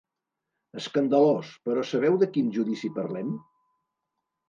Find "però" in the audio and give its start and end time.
1.69-1.85